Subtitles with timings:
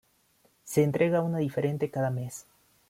[0.63, 2.47] Se entrega una diferente cada mes.